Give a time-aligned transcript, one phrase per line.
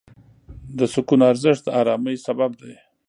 [0.77, 2.73] د سکون ارزښت د آرامۍ سبب دی.